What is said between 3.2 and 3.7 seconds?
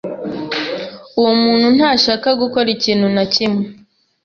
kimwe.